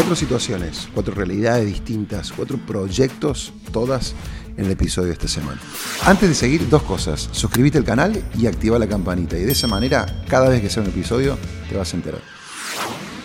[0.00, 4.14] Cuatro situaciones, cuatro realidades distintas, cuatro proyectos, todas
[4.56, 5.60] en el episodio de esta semana.
[6.06, 7.28] Antes de seguir, dos cosas.
[7.32, 9.36] Suscríbete al canal y activa la campanita.
[9.36, 11.36] Y de esa manera, cada vez que sea un episodio,
[11.68, 12.22] te vas a enterar.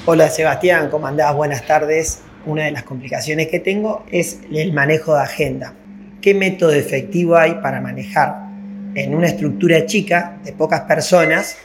[0.05, 1.33] Hola Sebastián, ¿cómo andás?
[1.33, 2.19] Buenas tardes.
[2.46, 5.73] Una de las complicaciones que tengo es el manejo de agenda.
[6.19, 8.49] ¿Qué método efectivo hay para manejar
[8.96, 11.55] en una estructura chica de pocas personas,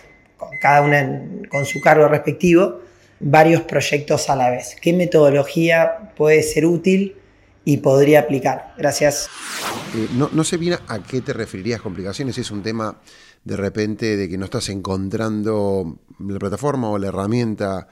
[0.63, 2.90] cada una con su cargo respectivo,
[3.21, 4.77] varios proyectos a la vez?
[4.81, 7.17] ¿Qué metodología puede ser útil
[7.65, 8.75] y podría aplicar?
[8.77, 9.29] Gracias.
[9.95, 13.01] Eh, no, sé bien a qué te referirías complicaciones, es un tema
[13.45, 17.89] de repente de que no estás encontrando la plataforma o la herramienta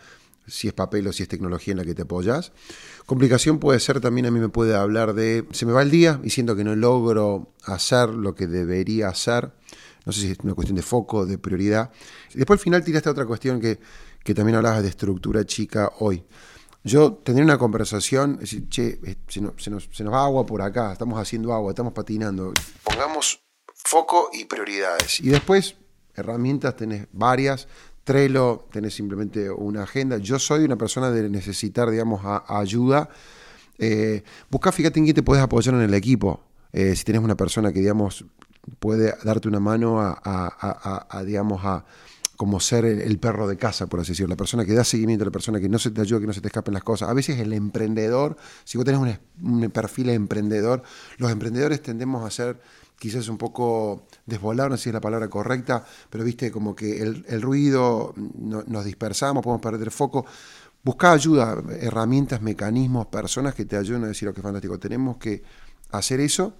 [0.46, 2.52] si es papel o si es tecnología en la que te apoyas.
[3.06, 6.20] Complicación puede ser también, a mí me puede hablar de, se me va el día
[6.24, 9.52] y siento que no logro hacer lo que debería hacer.
[10.06, 11.90] No sé si es una cuestión de foco, de prioridad.
[12.32, 13.78] Después al final tiraste otra cuestión que,
[14.28, 16.22] que también hablabas de estructura chica hoy.
[16.84, 21.54] Yo tendría una conversación, decir, che, eh, se nos, va agua por acá, estamos haciendo
[21.54, 22.52] agua, estamos patinando.
[22.82, 25.18] Pongamos foco y prioridades.
[25.20, 25.76] Y después,
[26.14, 27.68] herramientas tenés varias,
[28.04, 30.18] Trello, tenés simplemente una agenda.
[30.18, 33.08] Yo soy una persona de necesitar, digamos, ayuda.
[33.78, 36.42] Eh, busca, fíjate en quién te puedes apoyar en el equipo.
[36.74, 38.26] Eh, si tienes una persona que, digamos,
[38.78, 41.86] puede darte una mano a, digamos, a
[42.38, 45.32] como ser el, perro de casa, por así decirlo, la persona que da seguimiento, la
[45.32, 47.08] persona que no se te ayuda, que no se te escapen las cosas.
[47.08, 50.84] A veces el emprendedor, si vos tenés un, perfil de emprendedor,
[51.16, 52.60] los emprendedores tendemos a ser
[52.96, 57.02] quizás un poco desvolado, no sé si es la palabra correcta, pero viste como que
[57.02, 60.24] el, ruido, nos dispersamos, podemos perder foco.
[60.84, 65.42] Busca ayuda, herramientas, mecanismos, personas que te ayuden a decir, ok, fantástico, tenemos que
[65.90, 66.54] hacer eso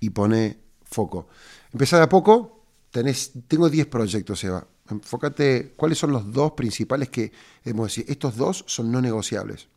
[0.00, 1.28] y pone foco.
[1.72, 4.66] Empezar de a poco, tenés, tengo 10 proyectos, Eva.
[4.92, 7.32] Enfócate, ¿cuáles son los dos principales que
[7.64, 8.04] debemos decir?
[8.08, 9.68] Estos dos son no negociables.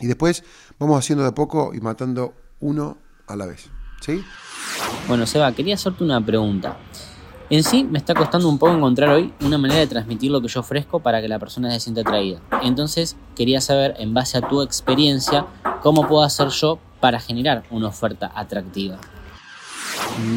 [0.00, 0.44] Y después
[0.78, 3.70] vamos haciendo de a poco y matando uno a la vez.
[4.00, 4.22] ¿Sí?
[5.08, 6.78] Bueno, Seba, quería hacerte una pregunta.
[7.50, 10.48] En sí me está costando un poco encontrar hoy una manera de transmitir lo que
[10.48, 12.40] yo ofrezco para que la persona se sienta atraída.
[12.62, 15.46] Entonces quería saber, en base a tu experiencia,
[15.82, 18.98] cómo puedo hacer yo para generar una oferta atractiva.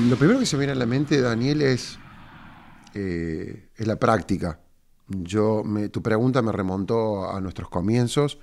[0.08, 2.00] Lo primero que se me viene a la mente, Daniel, es,
[2.94, 4.60] eh, es la práctica.
[5.08, 8.40] Yo tu pregunta me remontó a nuestros comienzos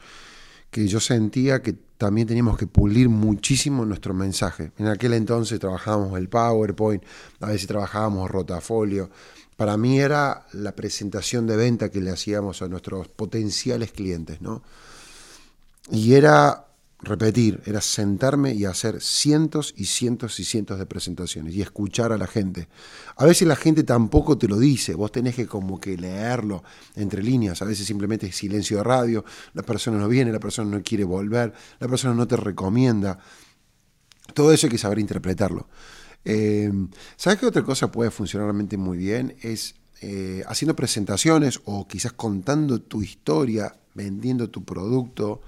[0.70, 4.72] que yo sentía que también teníamos que pulir muchísimo nuestro mensaje.
[4.78, 7.02] En aquel entonces trabajábamos el PowerPoint,
[7.40, 9.10] a veces trabajábamos rotafolio.
[9.56, 14.62] Para mí era la presentación de venta que le hacíamos a nuestros potenciales clientes, ¿no?
[15.90, 16.67] Y era
[17.00, 22.18] repetir, era sentarme y hacer cientos y cientos y cientos de presentaciones y escuchar a
[22.18, 22.68] la gente.
[23.16, 26.64] A veces la gente tampoco te lo dice, vos tenés que como que leerlo
[26.96, 30.76] entre líneas, a veces simplemente es silencio de radio, la persona no viene, la persona
[30.76, 33.18] no quiere volver, la persona no te recomienda.
[34.34, 35.68] Todo eso hay que saber interpretarlo.
[36.24, 36.70] Eh,
[37.16, 39.36] ¿Sabes qué otra cosa puede funcionar realmente muy bien?
[39.40, 45.42] Es eh, haciendo presentaciones o quizás contando tu historia, vendiendo tu producto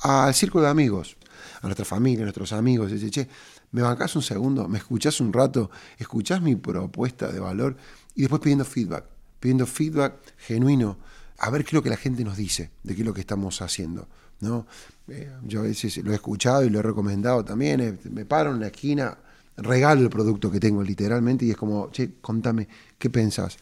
[0.00, 1.16] al círculo de amigos,
[1.62, 3.28] a nuestra familia, a nuestros amigos, dice, che,
[3.72, 4.68] ¿me bancás un segundo?
[4.68, 5.70] ¿Me escuchás un rato?
[5.98, 7.76] ¿Escuchás mi propuesta de valor?
[8.14, 9.04] Y después pidiendo feedback,
[9.40, 10.98] pidiendo feedback genuino,
[11.38, 13.20] a ver qué es lo que la gente nos dice, de qué es lo que
[13.20, 14.08] estamos haciendo.
[14.40, 14.66] ¿no?
[15.08, 18.52] Eh, yo a veces lo he escuchado y lo he recomendado también, eh, me paro
[18.52, 19.18] en la esquina,
[19.56, 22.68] regalo el producto que tengo literalmente y es como, che, contame,
[22.98, 23.56] ¿qué pensás?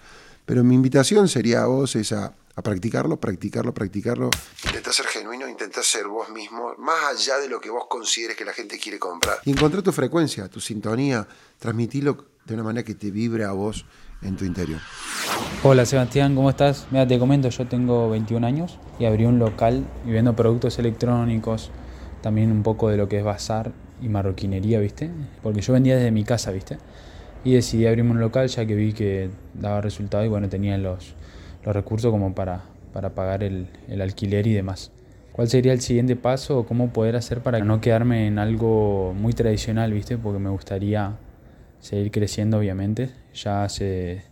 [0.45, 2.13] Pero mi invitación sería a vos es
[2.55, 4.31] a practicarlo, practicarlo, practicarlo.
[4.67, 8.45] Intenta ser genuino, intenta ser vos mismo, más allá de lo que vos consideres que
[8.45, 9.39] la gente quiere comprar.
[9.45, 11.27] Y encontrar tu frecuencia, tu sintonía,
[11.59, 13.87] transmitirlo de una manera que te vibre a vos
[14.23, 14.81] en tu interior.
[15.63, 16.87] Hola Sebastián, ¿cómo estás?
[16.91, 21.71] Mira, te comento, yo tengo 21 años y abrí un local y vendo productos electrónicos,
[22.21, 25.11] también un poco de lo que es bazar y marroquinería, ¿viste?
[25.43, 26.79] Porque yo vendía desde mi casa, ¿viste?
[27.45, 31.15] Y decidí abrirme un local ya que vi que daba resultado y bueno, tenía los,
[31.65, 34.91] los recursos como para, para pagar el, el alquiler y demás.
[35.33, 39.33] ¿Cuál sería el siguiente paso o cómo poder hacer para no quedarme en algo muy
[39.33, 40.19] tradicional, viste?
[40.19, 41.17] Porque me gustaría
[41.81, 43.11] seguir creciendo, obviamente.
[43.35, 44.25] Ya hace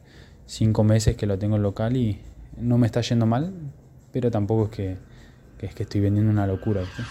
[0.44, 2.21] cinco meses que lo tengo en local y
[2.59, 3.55] no me está yendo mal,
[4.12, 4.97] pero tampoco es que,
[5.67, 7.03] es que estoy vendiendo una locura, ¿viste?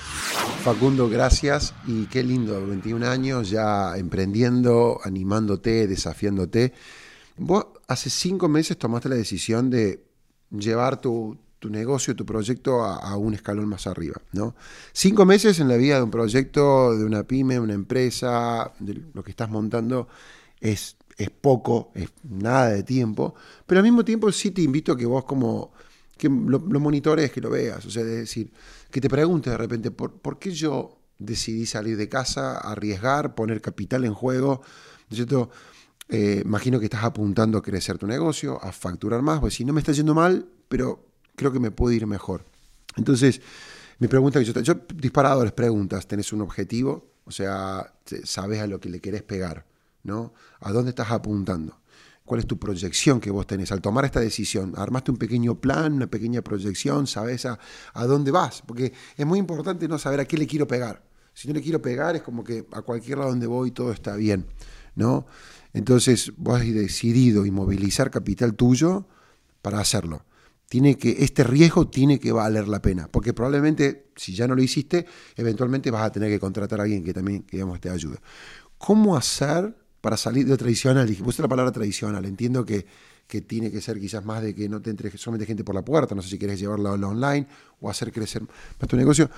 [0.63, 6.74] Facundo, gracias y qué lindo, 21 años ya emprendiendo, animándote, desafiándote.
[7.38, 10.04] Vos hace cinco meses tomaste la decisión de
[10.51, 11.38] llevar tu,
[11.69, 14.22] negocio, tu proyecto a, un escalón más arriba.
[14.31, 14.56] ¿no?
[14.94, 19.24] Cinco meses en la vida de un proyecto, de una pyme, una empresa, de lo
[19.24, 20.07] que estás montando,
[20.60, 23.36] es, es poco, es nada de tiempo,
[23.66, 25.72] pero al mismo tiempo sí te invito a que vos como
[26.18, 27.86] que lo, lo monitores, que lo veas.
[27.86, 28.52] O sea, es decir,
[28.92, 33.62] que te preguntes de repente, ¿por, ¿por qué yo decidí salir de casa, arriesgar, poner
[33.62, 34.62] capital en juego?
[34.62, 35.50] ¿No es cierto?
[36.09, 39.73] Eh, imagino que estás apuntando a crecer tu negocio, a facturar más, pues si no
[39.73, 42.45] me está yendo mal, pero creo que me puede ir mejor.
[42.97, 43.41] Entonces,
[44.00, 47.11] mi pregunta que yo, yo disparadores preguntas, ¿tenés un objetivo?
[47.25, 49.65] O sea, sabes a lo que le querés pegar,
[50.03, 50.33] ¿no?
[50.61, 51.79] ¿A dónde estás apuntando?
[52.25, 53.71] ¿Cuál es tu proyección que vos tenés?
[53.71, 57.59] Al tomar esta decisión, armaste un pequeño plan, una pequeña proyección, sabes a,
[57.94, 61.03] a dónde vas, porque es muy importante no saber a qué le quiero pegar.
[61.33, 64.15] Si no le quiero pegar, es como que a cualquier lado donde voy todo está
[64.15, 64.45] bien,
[64.95, 65.27] ¿no?
[65.74, 69.07] Entonces vos has decidido inmovilizar capital tuyo
[69.62, 70.25] para hacerlo.
[70.68, 74.62] Tiene que, este riesgo tiene que valer la pena, porque probablemente si ya no lo
[74.62, 75.06] hiciste,
[75.36, 78.18] eventualmente vas a tener que contratar a alguien que también digamos, te ayude.
[78.77, 81.09] ¿Cómo hacer para salir de tradicional?
[81.09, 82.85] Y puse la palabra tradicional, entiendo que,
[83.27, 85.83] que tiene que ser quizás más de que no te entre solamente gente por la
[85.83, 87.47] puerta, no sé si quieres llevarlo online
[87.81, 89.30] o hacer crecer más tu negocio.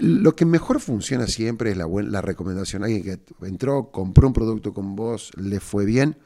[0.00, 2.82] Lo que mejor funciona siempre es la, la recomendación.
[2.82, 6.16] Alguien que entró, compró un producto con vos, le fue bien.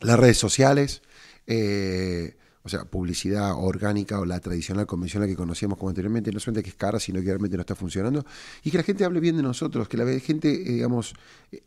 [0.00, 1.02] Las redes sociales,
[1.46, 6.62] eh, o sea, publicidad orgánica o la tradicional convencional que conocíamos como anteriormente, no solamente
[6.62, 8.24] que es cara, sino que realmente no está funcionando.
[8.62, 11.14] Y que la gente hable bien de nosotros, que la gente, eh, digamos,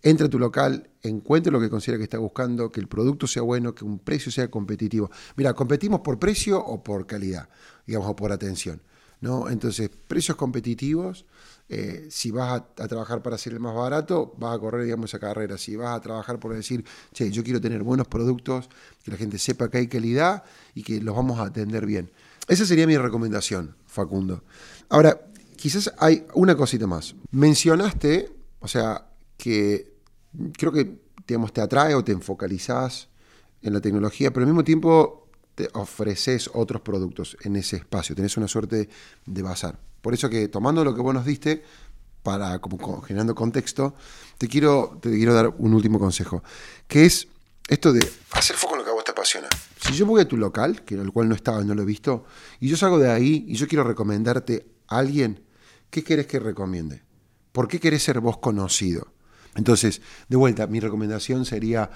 [0.02, 3.44] entre a tu local, encuentre lo que considera que está buscando, que el producto sea
[3.44, 5.12] bueno, que un precio sea competitivo.
[5.36, 7.48] Mira, competimos por precio o por calidad,
[7.86, 8.82] digamos, o por atención.
[9.22, 9.50] ¿No?
[9.50, 11.26] Entonces, precios competitivos,
[11.70, 15.20] eh, si vas a, trabajar para ser el más barato, vas a correr, digamos, esa
[15.20, 15.58] carrera.
[15.58, 18.70] Si vas a trabajar por decir, che, yo quiero tener buenos productos,
[19.04, 20.44] que la gente sepa que hay calidad
[20.74, 22.10] y que los vamos a atender bien.
[22.48, 24.44] Esa sería mi recomendación, Facundo.
[24.90, 25.20] Ahora,
[25.58, 27.16] quizás hay una cosita más.
[27.32, 29.94] Mencionaste, o sea, que
[30.58, 33.10] creo que digamos, te atrae o te enfocalizás
[33.62, 35.27] en la tecnología, pero al mismo tiempo
[35.58, 38.90] te ofreces otros productos en ese espacio, tenés una suerte
[39.26, 39.80] de bazar.
[40.02, 41.64] Por eso que tomando lo que vos nos diste,
[42.22, 43.96] para como generando contexto,
[44.38, 46.44] te quiero, te quiero dar un último consejo,
[46.88, 47.28] que es
[47.68, 49.48] esto de hacer foco en lo que a vos te apasiona.
[49.82, 52.26] Si yo voy a tu local, que el cual no estaba, no lo he visto,
[52.60, 55.44] y yo salgo de ahí y yo quiero recomendarte a alguien,
[55.90, 57.02] ¿qué querés que recomiende?
[57.52, 59.08] ¿Por qué querés ser vos conocido?
[59.58, 61.90] Entonces, de vuelta, mi recomendación sería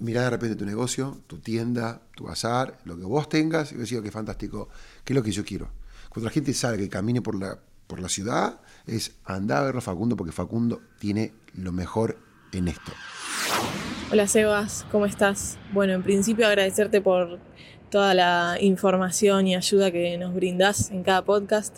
[0.00, 4.02] mirar de repente tu negocio, tu tienda, tu bazar, lo que vos tengas, y decir,
[4.02, 4.68] qué fantástico,
[5.04, 5.70] qué es lo que yo quiero.
[6.10, 9.78] Cuando la gente sale que camine por la, por la ciudad, es andar a verlo
[9.78, 12.18] a Facundo, porque Facundo tiene lo mejor
[12.52, 12.92] en esto.
[14.10, 15.58] Hola Sebas, ¿cómo estás?
[15.72, 17.38] Bueno, en principio agradecerte por
[17.90, 21.76] toda la información y ayuda que nos brindas en cada podcast.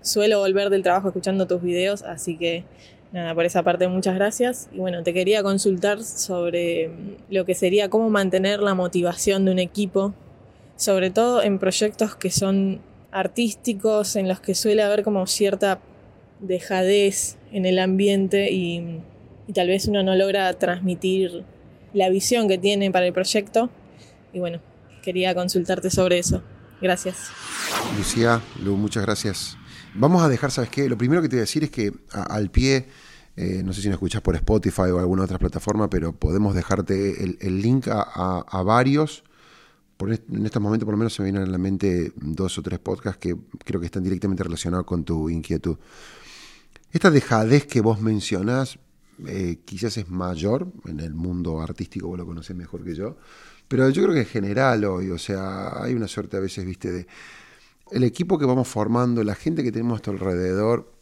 [0.00, 2.64] Suelo volver del trabajo escuchando tus videos, así que
[3.12, 4.68] Nada, por esa parte muchas gracias.
[4.72, 9.52] Y bueno, te quería consultar sobre mm, lo que sería cómo mantener la motivación de
[9.52, 10.14] un equipo,
[10.76, 12.80] sobre todo en proyectos que son
[13.10, 15.80] artísticos, en los que suele haber como cierta
[16.38, 19.00] dejadez en el ambiente y,
[19.48, 21.44] y tal vez uno no logra transmitir
[21.92, 23.70] la visión que tiene para el proyecto.
[24.32, 24.60] Y bueno,
[25.02, 26.42] quería consultarte sobre eso.
[26.80, 27.30] Gracias.
[27.98, 29.59] Lucía, Lu, muchas gracias
[29.94, 30.88] Vamos a dejar, ¿sabes qué?
[30.88, 32.86] Lo primero que te voy a decir es que al pie,
[33.36, 37.24] eh, no sé si nos escuchas por Spotify o alguna otra plataforma, pero podemos dejarte
[37.24, 39.24] el, link a, varios.
[39.98, 42.78] En estos momentos por lo menos se me vienen a la mente dos o tres
[42.78, 45.76] podcasts que creo que están directamente relacionados con tu inquietud.
[46.92, 48.78] Esta dejadez que vos mencionás
[49.26, 53.18] eh, quizás es mayor en el mundo artístico, vos lo conocés mejor que yo,
[53.68, 56.90] pero yo creo que en general hoy, o sea, hay una suerte a veces, viste,
[56.90, 57.06] de
[57.90, 61.00] el equipo que vamos formando, la gente que tenemos a nuestro alrededor,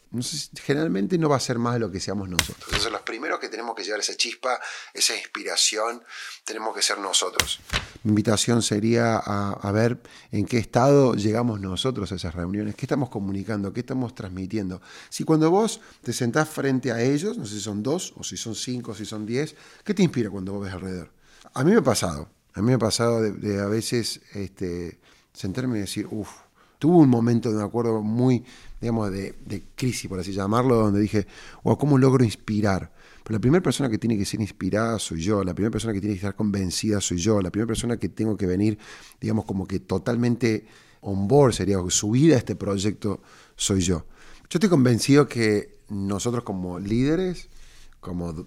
[0.62, 2.64] generalmente no va a ser más de lo que seamos nosotros.
[2.66, 4.58] Entonces los primeros que tenemos que llevar esa chispa,
[4.94, 6.02] esa inspiración,
[6.44, 7.60] tenemos que ser nosotros.
[8.04, 10.00] Mi invitación sería a, ver
[10.32, 14.80] en qué estado llegamos nosotros a esas reuniones, qué estamos comunicando, qué estamos transmitiendo.
[15.10, 18.36] Si cuando vos te sentás frente a ellos, no sé si son dos, o si
[18.36, 19.54] son cinco, o si son diez,
[19.84, 21.12] ¿qué te inspira cuando vos ves alrededor?
[21.52, 24.98] A mí me ha pasado, a mí me ha pasado de, a veces este,
[25.34, 26.30] sentarme y decir, uff,
[26.78, 28.44] tuve un momento, me acuerdo, muy,
[28.80, 31.26] digamos, de, crisis, por así llamarlo, donde dije,
[31.64, 32.92] wow, ¿cómo logro inspirar?
[33.24, 36.00] Pero la primera persona que tiene que ser inspirada soy yo, la primera persona que
[36.00, 38.78] tiene que estar convencida soy yo, la primera persona que tengo que venir,
[39.20, 40.66] digamos, como que totalmente
[41.00, 43.20] on board, sería subida a este proyecto,
[43.56, 44.06] soy yo.
[44.50, 47.48] Yo estoy convencido que nosotros como líderes,
[48.00, 48.46] como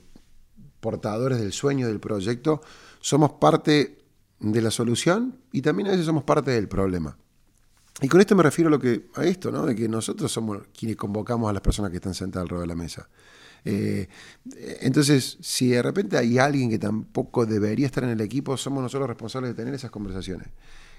[0.80, 2.62] portadores del sueño del proyecto,
[3.02, 4.00] somos parte
[4.40, 7.18] de la solución y también a veces somos parte del problema.
[8.00, 9.66] Y con esto me refiero a, lo que, a esto, ¿no?
[9.66, 12.76] de que nosotros somos quienes convocamos a las personas que están sentadas alrededor de la
[12.76, 13.10] mesa.
[13.64, 14.08] Eh,
[14.82, 19.08] entonces, si de repente hay alguien que tampoco debería estar en el equipo, somos nosotros
[19.08, 20.48] responsables de tener esas conversaciones.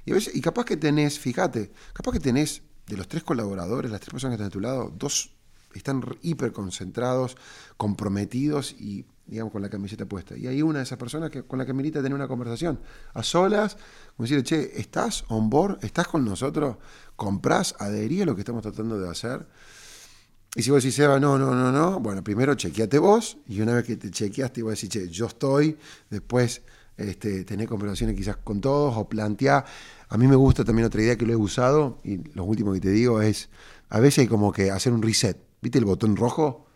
[0.05, 3.91] Y, a veces, y capaz que tenés, fíjate, capaz que tenés de los tres colaboradores,
[3.91, 5.33] las tres personas que están a tu lado, dos
[5.75, 7.37] están hiper concentrados,
[7.77, 10.37] comprometidos y, digamos, con la camiseta puesta.
[10.37, 12.81] Y hay una de esas personas que, con la que milita tener una conversación
[13.15, 13.77] a solas,
[14.17, 15.79] como decirle, che, ¿estás on board?
[15.83, 16.77] ¿Estás con nosotros?
[17.17, 17.75] ¿Comprás?
[17.79, 19.47] ¿Adherí a lo que estamos tratando de hacer?
[20.55, 23.75] Y si vos decís, Seba, no, no, no, no, bueno, primero chequeate vos, y una
[23.75, 25.79] vez que te chequeaste, vos decís, che, yo estoy,
[26.11, 26.63] después
[26.99, 29.65] este, tener conversaciones quizás con todos o plantear.
[30.11, 32.81] A mí me gusta también otra idea que lo he usado, y lo último que
[32.81, 33.49] te digo es,
[33.89, 36.67] a veces hay como que hacer un reset, ¿viste el botón rojo?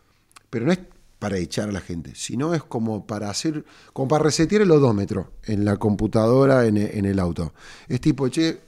[0.49, 0.79] Pero no es
[1.19, 5.33] para echar a la gente, sino es como para hacer, como para resetear el odómetro
[5.45, 7.55] en la computadora, en, en el auto.
[7.89, 8.61] Es tipo, che,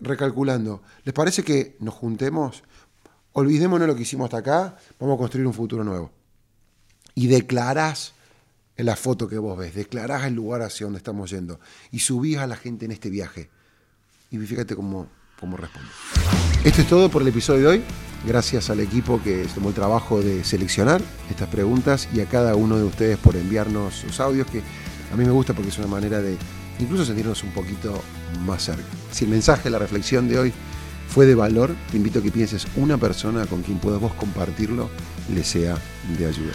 [0.00, 2.62] recalculando, ¿les parece que nos juntemos?
[3.38, 6.10] olvidémonos lo que hicimos hasta acá, vamos a construir un futuro nuevo.
[7.14, 8.14] Y declarás
[8.76, 12.38] en la foto que vos ves, declarás el lugar hacia donde estamos yendo y subís
[12.38, 13.48] a la gente en este viaje.
[14.30, 15.88] Y fíjate cómo, cómo responde.
[16.64, 18.07] Esto es todo por el episodio de hoy.
[18.26, 22.76] Gracias al equipo que tomó el trabajo de seleccionar estas preguntas y a cada uno
[22.76, 24.62] de ustedes por enviarnos sus audios, que
[25.12, 26.36] a mí me gusta porque es una manera de
[26.78, 28.02] incluso sentirnos un poquito
[28.44, 28.84] más cerca.
[29.12, 30.52] Si el mensaje, la reflexión de hoy
[31.08, 34.90] fue de valor, te invito a que pienses una persona con quien puedas vos compartirlo,
[35.32, 35.76] le sea
[36.18, 36.52] de ayuda.